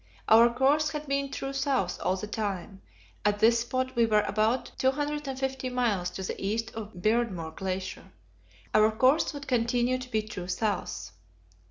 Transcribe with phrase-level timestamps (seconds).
[0.27, 2.81] Our course had been true south all the time;
[3.23, 8.11] at this spot we were about 250 miles to the east of Beardmore Glacier.
[8.73, 11.11] Our course would continue to be true south.